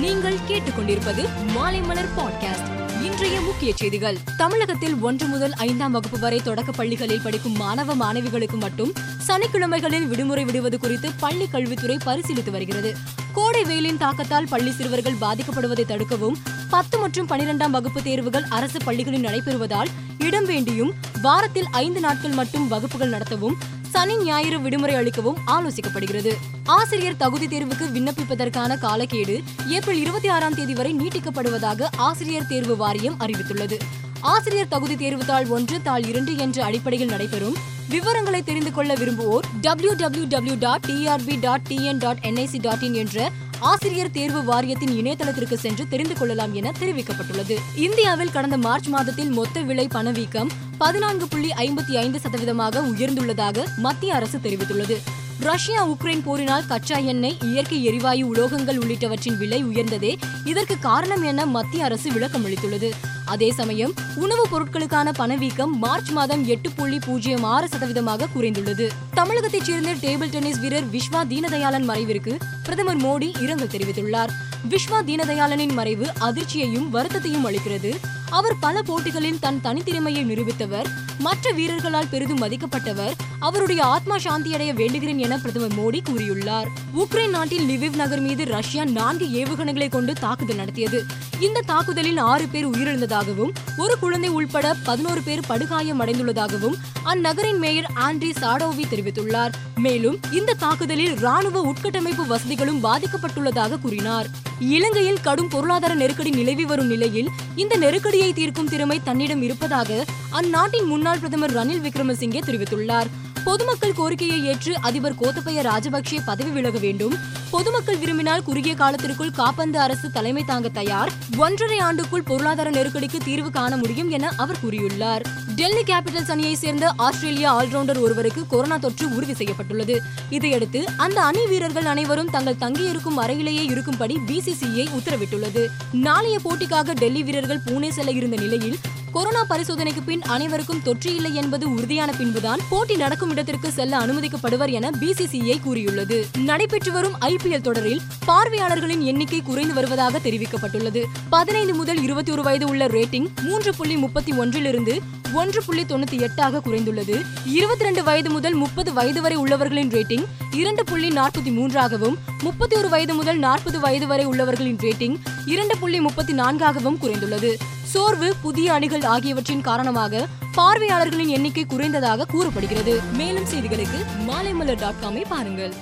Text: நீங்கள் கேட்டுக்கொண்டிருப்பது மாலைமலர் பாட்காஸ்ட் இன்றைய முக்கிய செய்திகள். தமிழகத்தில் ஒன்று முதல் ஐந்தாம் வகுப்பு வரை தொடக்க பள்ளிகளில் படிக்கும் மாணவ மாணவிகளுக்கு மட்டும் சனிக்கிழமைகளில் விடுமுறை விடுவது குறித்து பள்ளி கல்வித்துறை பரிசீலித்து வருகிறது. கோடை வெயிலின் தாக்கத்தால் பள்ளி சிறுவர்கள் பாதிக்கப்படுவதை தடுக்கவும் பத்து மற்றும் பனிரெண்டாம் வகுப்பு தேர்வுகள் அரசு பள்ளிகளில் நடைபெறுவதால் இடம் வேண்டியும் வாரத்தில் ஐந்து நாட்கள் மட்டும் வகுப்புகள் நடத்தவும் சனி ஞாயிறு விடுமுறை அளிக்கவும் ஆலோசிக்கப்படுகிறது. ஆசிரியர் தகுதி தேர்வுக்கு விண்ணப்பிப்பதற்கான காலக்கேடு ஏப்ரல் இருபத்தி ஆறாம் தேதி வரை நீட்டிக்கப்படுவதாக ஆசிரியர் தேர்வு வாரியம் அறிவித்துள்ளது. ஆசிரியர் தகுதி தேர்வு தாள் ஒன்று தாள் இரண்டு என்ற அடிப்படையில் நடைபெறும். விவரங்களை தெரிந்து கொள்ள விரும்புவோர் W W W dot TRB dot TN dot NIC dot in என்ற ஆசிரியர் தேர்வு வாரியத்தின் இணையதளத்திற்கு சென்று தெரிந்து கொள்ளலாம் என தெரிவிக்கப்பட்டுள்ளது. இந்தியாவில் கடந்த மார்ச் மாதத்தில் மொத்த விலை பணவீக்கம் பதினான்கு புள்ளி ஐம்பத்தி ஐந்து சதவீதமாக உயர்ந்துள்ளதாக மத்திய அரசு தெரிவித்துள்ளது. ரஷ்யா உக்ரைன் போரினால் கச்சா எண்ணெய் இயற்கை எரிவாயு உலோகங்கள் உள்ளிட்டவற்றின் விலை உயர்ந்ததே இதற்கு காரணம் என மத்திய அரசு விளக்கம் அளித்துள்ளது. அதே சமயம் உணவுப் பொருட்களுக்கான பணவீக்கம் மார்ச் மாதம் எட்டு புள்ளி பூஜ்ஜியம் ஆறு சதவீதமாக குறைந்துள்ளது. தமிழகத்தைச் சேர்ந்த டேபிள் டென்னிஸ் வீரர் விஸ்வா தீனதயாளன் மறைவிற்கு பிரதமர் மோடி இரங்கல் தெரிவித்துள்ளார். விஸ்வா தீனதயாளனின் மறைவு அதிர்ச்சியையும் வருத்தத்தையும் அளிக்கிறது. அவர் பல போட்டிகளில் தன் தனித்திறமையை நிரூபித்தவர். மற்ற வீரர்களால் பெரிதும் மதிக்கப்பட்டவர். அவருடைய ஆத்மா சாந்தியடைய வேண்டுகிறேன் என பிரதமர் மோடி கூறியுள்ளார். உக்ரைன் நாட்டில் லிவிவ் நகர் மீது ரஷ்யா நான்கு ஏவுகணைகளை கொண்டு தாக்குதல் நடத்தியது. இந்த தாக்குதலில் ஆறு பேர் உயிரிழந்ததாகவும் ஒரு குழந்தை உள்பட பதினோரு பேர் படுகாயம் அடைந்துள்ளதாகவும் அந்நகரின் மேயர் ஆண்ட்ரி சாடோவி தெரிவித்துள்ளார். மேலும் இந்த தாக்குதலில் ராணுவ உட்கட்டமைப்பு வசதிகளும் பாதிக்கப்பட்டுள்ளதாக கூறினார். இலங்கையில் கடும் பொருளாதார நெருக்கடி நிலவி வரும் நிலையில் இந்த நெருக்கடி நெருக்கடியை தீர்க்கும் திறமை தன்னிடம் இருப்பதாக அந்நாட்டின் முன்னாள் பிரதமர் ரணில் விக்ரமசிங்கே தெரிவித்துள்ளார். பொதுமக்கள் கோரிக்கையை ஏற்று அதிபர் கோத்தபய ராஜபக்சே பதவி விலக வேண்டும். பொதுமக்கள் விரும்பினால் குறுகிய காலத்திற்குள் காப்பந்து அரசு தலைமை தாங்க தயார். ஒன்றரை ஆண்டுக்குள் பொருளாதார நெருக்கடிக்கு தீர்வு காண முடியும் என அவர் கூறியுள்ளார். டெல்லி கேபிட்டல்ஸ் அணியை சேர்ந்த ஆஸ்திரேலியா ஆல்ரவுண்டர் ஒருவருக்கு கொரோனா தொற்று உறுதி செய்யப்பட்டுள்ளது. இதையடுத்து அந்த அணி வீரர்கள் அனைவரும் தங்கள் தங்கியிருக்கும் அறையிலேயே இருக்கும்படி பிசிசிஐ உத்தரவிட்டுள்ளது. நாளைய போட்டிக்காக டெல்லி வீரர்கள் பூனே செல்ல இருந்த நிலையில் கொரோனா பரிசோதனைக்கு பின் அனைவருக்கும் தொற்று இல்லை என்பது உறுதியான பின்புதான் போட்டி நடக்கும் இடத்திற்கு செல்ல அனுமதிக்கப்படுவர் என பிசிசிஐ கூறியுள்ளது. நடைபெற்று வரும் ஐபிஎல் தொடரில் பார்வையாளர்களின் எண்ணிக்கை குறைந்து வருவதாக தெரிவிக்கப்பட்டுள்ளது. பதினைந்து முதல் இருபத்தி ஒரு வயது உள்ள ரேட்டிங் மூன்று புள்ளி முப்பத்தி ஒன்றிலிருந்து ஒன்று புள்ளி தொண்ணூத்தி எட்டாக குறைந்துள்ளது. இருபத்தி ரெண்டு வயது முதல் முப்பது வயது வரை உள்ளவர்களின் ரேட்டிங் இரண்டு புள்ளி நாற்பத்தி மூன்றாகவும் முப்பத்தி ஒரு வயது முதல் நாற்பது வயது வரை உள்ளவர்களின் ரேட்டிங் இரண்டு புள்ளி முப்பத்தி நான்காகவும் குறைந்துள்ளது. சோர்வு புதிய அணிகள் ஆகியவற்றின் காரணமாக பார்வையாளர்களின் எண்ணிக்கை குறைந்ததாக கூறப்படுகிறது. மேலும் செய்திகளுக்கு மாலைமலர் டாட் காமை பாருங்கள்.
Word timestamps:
நீங்கள் 0.00 0.38
கேட்டுக்கொண்டிருப்பது 0.48 1.22
மாலைமலர் 1.56 2.08
பாட்காஸ்ட் 2.16 2.68
இன்றைய 3.04 3.40
முக்கிய 3.40 3.72
செய்திகள். 3.76 4.18
தமிழகத்தில் 4.36 4.96
ஒன்று 5.00 5.26
முதல் 5.26 5.52
ஐந்தாம் 5.52 5.92
வகுப்பு 5.92 6.18
வரை 6.18 6.40
தொடக்க 6.44 6.72
பள்ளிகளில் 6.72 7.20
படிக்கும் 7.20 7.52
மாணவ 7.52 7.94
மாணவிகளுக்கு 7.94 8.56
மட்டும் 8.56 8.92
சனிக்கிழமைகளில் 9.26 10.06
விடுமுறை 10.06 10.44
விடுவது 10.44 10.78
குறித்து 10.78 11.10
பள்ளி 11.20 11.46
கல்வித்துறை 11.46 11.98
பரிசீலித்து 12.04 12.50
வருகிறது. 12.50 12.96
கோடை 13.32 13.64
வெயிலின் 13.64 13.96
தாக்கத்தால் 13.96 14.46
பள்ளி 14.50 14.70
சிறுவர்கள் 14.70 15.20
பாதிக்கப்படுவதை 15.20 15.84
தடுக்கவும் 15.86 16.36
பத்து 16.70 16.98
மற்றும் 16.98 17.28
பனிரெண்டாம் 17.28 17.70
வகுப்பு 17.70 18.02
தேர்வுகள் 18.02 18.44
அரசு 18.50 18.78
பள்ளிகளில் 18.84 19.24
நடைபெறுவதால் 19.24 19.88
இடம் 20.18 20.46
வேண்டியும் 20.46 20.92
வாரத்தில் 21.22 21.66
ஐந்து 21.70 22.00
நாட்கள் 22.00 22.30
மட்டும் 22.30 22.68
வகுப்புகள் 22.68 23.10
நடத்தவும் 23.10 23.56
சனி 23.96 24.16
ஞாயிறு 24.16 24.60
விடுமுறை 24.60 24.94
அளிக்கவும் 24.94 25.36
ஆலோசிக்கப்படுகிறது. 25.46 26.32
ஆசிரியர் 26.64 27.16
தகுதி 27.16 27.46
தேர்வுக்கு 27.46 27.86
விண்ணப்பிப்பதற்கான 27.94 28.76
காலக்கேடு 28.82 29.42
ஏப்ரல் 29.68 30.00
இருபத்தி 30.00 30.28
ஆறாம் 30.28 30.54
தேதி 30.54 30.74
வரை 30.74 30.94
நீட்டிக்கப்படுவதாக 30.94 31.86
ஆசிரியர் 31.96 32.46
தேர்வு 32.46 32.76
வாரியம் 32.76 33.16
அறிவித்துள்ளது. 33.20 33.76
ஆசிரியர் 34.20 34.68
தகுதி 34.68 34.96
தேர்வு 34.96 35.24
தாள் 35.24 35.46
ஒன்று 35.46 35.82
தாள் 35.82 36.04
இரண்டு 36.06 36.36
என்ற 36.36 36.64
அடிப்படையில் 36.64 37.08
நடைபெறும். 37.08 37.56
விவரங்களை 37.88 38.42
தெரிந்து 38.42 38.72
கொள்ள 38.72 38.94
விரும்புவோர் 38.94 39.44
W 39.60 39.92
W 39.92 40.24
W 40.28 40.56
dot 40.58 40.84
TRB 40.86 41.40
dot 41.40 41.66
TN 41.68 41.98
dot 41.98 42.18
NIC 42.22 42.60
dot 42.60 42.82
in 42.82 42.94
என்ற 42.94 43.30
ஆசிரியர் 43.60 44.10
தேர்வு 44.10 44.44
வாரியத்தின் 44.44 44.90
இணையதளத்திற்கு 44.90 45.54
சென்று 45.54 45.88
தெரிந்து 45.88 46.14
கொள்ளலாம் 46.14 46.54
என 46.54 46.72
தெரிவிக்கப்பட்டுள்ளது. 46.80 47.58
இந்தியாவில் 47.74 48.32
கடந்த 48.32 48.58
மார்ச் 48.58 48.88
மாதத்தில் 48.88 49.28
மொத்த 49.28 49.60
விலை 49.60 49.86
பணவீக்கம் 49.86 50.50
பதினான்கு 50.78 51.28
புள்ளி 51.28 51.50
ஐம்பத்தி 51.50 51.92
ஐந்து 51.92 52.20
சதவீதமாக 52.22 52.80
உயர்ந்துள்ளதாக 52.80 53.64
மத்திய 53.76 54.14
அரசு 54.14 54.38
தெரிவித்துள்ளது. 54.38 54.96
ரஷ்யா 55.40 55.88
உக்ரைன் 55.88 56.22
போரினால் 56.22 56.66
கச்சா 56.66 56.96
எண்ணெய் 56.96 57.36
இயற்கை 57.40 57.84
எரிவாயு 57.84 58.34
உலோகங்கள் 58.34 58.78
உள்ளிட்டவற்றின் 58.78 59.36
விலை 59.36 59.64
உயர்ந்ததே 59.64 60.16
இதற்கு 60.44 60.78
காரணம் 60.78 61.22
என 61.22 61.46
மத்திய 61.46 61.84
அரசு 61.84 62.12
விளக்கம் 62.12 62.46
அளித்துள்ளது. 62.46 62.90
அதே 63.24 63.52
சமயம் 63.52 63.92
உணவுப் 64.14 64.56
பொருட்களுக்கான 64.56 65.12
பணவீக்கம் 65.12 65.78
மார்ச் 65.78 66.10
மாதம் 66.10 66.46
எட்டு 66.46 66.70
புள்ளி 66.70 66.98
பூஜ்ஜியம் 66.98 67.42
ஆறு 67.42 67.66
சதவீதமாக 67.66 68.26
குறைந்துள்ளது. 68.36 68.88
தமிழகத்தைச் 69.14 69.64
சேர்ந்த 69.64 69.94
டேபிள் 69.94 70.28
டென்னிஸ் 70.28 70.60
வீரர் 70.60 70.90
விஸ்வா 70.90 71.24
தீனதயாளன் 71.30 71.88
மறைவிற்கு 71.88 72.38
பிரதமர் 72.62 73.00
மோடி 73.00 73.42
இரங்கல் 73.42 73.66
தெரிவித்துள்ளார். 73.66 74.28
விஸ்வா 74.70 75.02
தீனதயாளனின் 75.06 75.72
மறைவு 75.72 76.06
அதிர்ச்சியையும் 76.20 76.94
வருத்தத்தையும் 76.94 77.44
அளிக்கிறது. 77.44 77.96
அவர் 78.30 78.58
பல 78.60 78.82
போட்டிகளில் 78.82 79.38
தன் 79.38 79.60
தனித்திறமையை 79.64 80.22
நிரூபித்தவர். 80.24 80.86
மற்ற 81.18 81.50
வீரர்களால் 81.50 82.08
பெரிதும் 82.10 82.40
மதிக்கப்பட்டவர். 82.40 83.12
அவருடைய 83.40 83.82
ஆத்மா 83.82 84.16
சாந்தியடைய 84.16 84.72
வேண்டுகிறேன் 84.72 85.16
என 85.16 85.38
பிரதமர் 85.38 85.72
மோடி 85.72 85.98
கூறியுள்ளார். 85.98 86.66
உக்ரைன் 86.96 87.28
நாட்டில் 87.28 87.68
லிவிவ் 87.68 87.94
நகர் 87.94 88.20
மீது 88.20 88.44
ரஷ்யா 88.44 88.84
நான்கு 88.84 89.26
ஏவுகணைகளை 89.26 89.88
கொண்டு 89.88 90.12
தாக்குதல் 90.12 90.56
நடத்தியது. 90.56 91.04
இந்த 91.40 91.62
தாக்குதலில் 91.66 92.16
ஆறு 92.16 92.46
பேர் 92.46 92.68
உயிரிழந்ததாகவும் 92.68 93.50
ஒரு 93.76 93.98
குழந்தை 93.98 94.30
உள்பட 94.30 94.74
பதினோரு 94.84 95.22
பேர் 95.22 95.46
படுகாயம் 95.46 96.00
அடைந்துள்ளதாகவும் 96.00 96.74
அந்நகரின் 97.04 97.58
மேயர் 97.58 97.90
ஆண்ட்ரி 97.94 98.30
சாடோவி 98.36 98.84
தெரிவித்துள்ளார். 98.84 99.52
மேலும் 99.76 100.18
இந்த 100.32 100.54
தாக்குதலில் 100.54 101.14
ராணுவ 101.14 101.72
உட்கட்டமைப்பு 101.72 102.26
வசதிகளும் 102.26 102.82
பாதிக்கப்பட்டுள்ளதாக 102.82 103.80
கூறினார். 103.80 104.26
இலங்கையில் 104.58 105.20
கடும் 105.20 105.48
பொருளாதார 105.48 105.94
நெருக்கடி 105.94 106.30
நிலவி 106.30 106.64
வரும் 106.64 106.86
நிலையில் 106.86 107.30
இந்த 107.56 107.76
நெருக்கடி 107.76 108.15
நெருக்கடியை 108.16 108.44
தீர்க்கும் 108.44 108.68
திறமை 108.68 108.96
தன்னிடம் 109.04 109.42
இருப்பதாக 109.42 110.04
அந்நாட்டின் 110.30 110.86
முன்னாள் 110.86 111.18
பிரதமர் 111.18 111.54
ரணில் 111.54 111.82
விக்ரமசிங்கே 111.86 112.40
தெரிவித்துள்ளார். 112.46 113.08
பொதுமக்கள் 113.44 113.92
கோரிக்கையை 113.92 114.38
ஏற்று 114.44 114.72
அதிபர் 114.80 115.18
கோத்தபய 115.20 115.62
ராஜபக்சே 115.62 116.18
பதவி 116.24 116.50
விலக 116.50 116.78
வேண்டும். 116.78 117.14
பொதுமக்கள் 117.56 117.96
விரும்பினால் 117.96 118.42
குறுகிய 118.42 118.74
காலத்திற்குள் 118.74 119.30
காப்பந்து 119.36 119.76
அரசு 119.76 120.10
தலைமை 120.10 120.44
தாங்க 120.44 120.68
தயார். 120.68 121.12
ஒன்றரை 121.36 121.78
ஆண்டுக்குள் 121.78 122.24
பொருளாதார 122.24 122.70
நெருக்கடிக்கு 122.70 123.18
தீர்வு 123.24 123.50
காண 123.50 123.76
முடியும் 123.76 124.10
என 124.10 124.32
அவர் 124.36 124.56
கூறியுள்ளார். 124.64 125.22
டெல்லி 125.56 125.82
கேபிட்டல்ஸ் 125.82 126.30
அணியை 126.30 126.54
சேர்ந்த 126.54 126.92
ஆஸ்திரேலியா 126.96 127.62
ஆல்ரவுண்டர் 127.62 128.00
ஒருவருக்கு 128.00 128.46
கொரோனா 128.46 128.76
தொற்று 128.76 129.14
உறுதி 129.16 129.34
செய்யப்பட்டுள்ளது. 129.34 130.00
இதையடுத்து 130.30 130.84
அந்த 130.96 131.22
அணி 131.22 131.46
வீரர்கள் 131.46 131.84
அனைவரும் 131.84 132.30
தங்கள் 132.30 132.58
தங்கியிருக்கும் 132.58 133.20
அறையிலேயே 133.20 133.64
இருக்கும்படி 133.70 134.18
பிசிசிஐ 134.26 134.88
உத்தரவிட்டுள்ளது. 134.98 135.66
நாளைய 135.92 136.38
போட்டிக்காக 136.38 136.92
டெல்லி 136.92 137.22
வீரர்கள் 137.22 137.64
பூனே 137.66 137.88
செல்ல 137.88 138.10
இருந்த 138.10 138.36
நிலையில் 138.36 138.78
கொரோனா 139.12 139.44
பரிசோதனைக்கு 139.48 140.02
பின் 140.04 140.22
அனைவருக்கும் 140.22 140.82
தொற்று 140.82 141.14
இல்லை 141.14 141.34
என்பது 141.34 141.70
உறுதியான 141.74 142.12
பின்புதான் 142.12 142.60
போட்டி 142.70 142.96
நடக்கும் 142.96 143.30
இடத்திற்கு 143.30 143.72
செல்ல 143.72 143.98
அனுமதிக்கப்படுவர் 143.98 144.70
என 144.70 144.90
பிசிசிஐ 145.00 145.62
கூறியுள்ளது. 145.62 146.26
நடைபெற்று 146.38 146.92
வரும் 146.92 147.14
ஐபிஎல் 147.46 147.66
தொடரில் 147.66 148.00
பார்வையாளர்களின் 148.26 149.00
எண்ணிக்கை 149.00 149.42
குறைந்து 149.42 149.74
வருவதாக 149.74 150.18
தெரிவிக்கப்பட்டுள்ளது. 150.18 151.04
பதினைந்து 151.30 151.74
முதல் 151.74 152.02
இருபத்தி 152.02 152.32
ஒரு 152.32 152.42
வயது 152.42 152.66
உள்ள 152.68 152.86
ரேட்டிங் 152.86 153.26
மூன்று 153.42 153.74
புள்ளி 153.74 153.96
முப்பத்தி 153.96 154.32
ஒன்றிலிருந்து 154.32 155.00
ஒன்று 155.34 155.62
புள்ளி 155.64 155.82
தொண்ணூத்தி 155.82 156.18
எட்டாக 156.26 156.60
குறைந்துள்ளது. 156.66 157.24
இருபத்தி 157.44 157.84
ரெண்டு 157.84 158.02
வயது 158.02 158.30
முதல் 158.30 158.54
முப்பது 158.54 158.92
வயது 158.92 159.22
வரை 159.22 159.36
உள்ளவர்களின் 159.36 159.88
ரேட்டிங் 159.88 160.24
இரண்டு 160.52 160.84
புள்ளி 160.84 161.08
நாற்பத்தி 161.08 161.52
மூன்றாகவும் 161.52 162.16
முப்பத்தி 162.42 162.76
ஒரு 162.76 162.88
வயது 162.88 163.14
முதல் 163.14 163.38
நாற்பது 163.38 163.80
வயது 163.80 164.06
வரை 164.06 164.26
உள்ளவர்களின் 164.26 164.80
ரேட்டிங் 164.80 165.16
இரண்டு 165.46 165.76
புள்ளி 165.78 166.00
முப்பத்தி 166.00 166.32
நான்காகவும் 166.32 166.98
குறைந்துள்ளது. 167.02 167.54
சோர்வு 167.82 168.34
புதிய 168.42 168.72
அணிகள் 168.72 169.02
ஆகியவற்றின் 169.02 169.60
காரணமாக 169.60 170.26
பார்வையாளர்களின் 170.54 171.26
எண்ணிக்கை 171.26 171.66
குறைந்ததாக 171.66 172.26
கூறப்படுகிறது. 172.26 173.00
மேலும் 173.12 173.44
செய்திகளுக்கு 173.44 174.00
மாலைமலர் 174.28 174.80
டாட் 174.80 175.02
காமை 175.02 175.22
பாருங்கள். 175.28 175.74